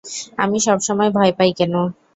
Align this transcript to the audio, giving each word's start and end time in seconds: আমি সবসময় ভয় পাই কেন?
আমি 0.37 0.57
সবসময় 0.65 1.11
ভয় 1.11 1.33
পাই 1.37 1.51
কেন? 1.59 1.73